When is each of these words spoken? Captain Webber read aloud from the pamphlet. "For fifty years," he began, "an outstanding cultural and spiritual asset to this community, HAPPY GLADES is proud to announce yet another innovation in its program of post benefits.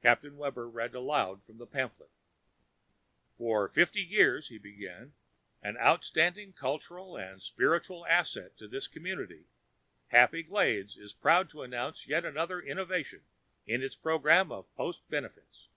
Captain 0.00 0.38
Webber 0.38 0.66
read 0.66 0.94
aloud 0.94 1.44
from 1.44 1.58
the 1.58 1.66
pamphlet. 1.66 2.08
"For 3.36 3.68
fifty 3.68 4.00
years," 4.00 4.48
he 4.48 4.56
began, 4.56 5.12
"an 5.62 5.76
outstanding 5.76 6.54
cultural 6.54 7.18
and 7.18 7.42
spiritual 7.42 8.06
asset 8.06 8.56
to 8.56 8.66
this 8.66 8.86
community, 8.86 9.44
HAPPY 10.06 10.44
GLADES 10.44 10.96
is 10.96 11.12
proud 11.12 11.50
to 11.50 11.60
announce 11.64 12.06
yet 12.06 12.24
another 12.24 12.62
innovation 12.62 13.24
in 13.66 13.82
its 13.82 13.94
program 13.94 14.50
of 14.50 14.74
post 14.74 15.06
benefits. 15.10 15.68